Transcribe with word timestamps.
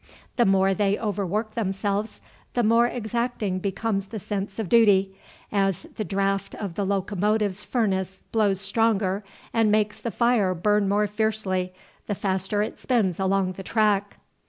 The 0.35 0.47
more 0.47 0.73
they 0.73 0.97
overwork 0.97 1.53
themselves, 1.53 2.23
the 2.55 2.63
more 2.63 2.87
exacting 2.87 3.59
becomes 3.59 4.07
the 4.07 4.17
sense 4.19 4.57
of 4.57 4.67
duty, 4.67 5.13
as 5.51 5.83
the 5.95 6.03
draught 6.03 6.55
of 6.55 6.73
the 6.73 6.87
locomotive's 6.87 7.63
furnace 7.63 8.23
blows 8.31 8.59
stronger 8.59 9.23
and 9.53 9.71
makes 9.71 10.01
the 10.01 10.09
fire 10.09 10.55
burn 10.55 10.89
more 10.89 11.05
fiercely, 11.05 11.71
the 12.07 12.15
faster 12.15 12.63
it 12.63 12.79
spins 12.79 13.19
along 13.19 13.51
the 13.51 13.61
track. 13.61 14.17